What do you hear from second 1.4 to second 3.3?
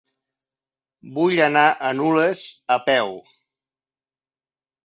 anar a Nules a peu.